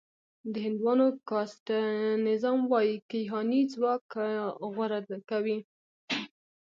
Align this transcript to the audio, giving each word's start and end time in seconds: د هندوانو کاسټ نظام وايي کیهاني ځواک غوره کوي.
د 0.53 0.53
هندوانو 0.65 1.07
کاسټ 1.29 1.67
نظام 2.27 2.59
وايي 2.71 2.95
کیهاني 3.11 3.61
ځواک 3.73 4.05
غوره 4.73 4.99
کوي. 5.29 5.59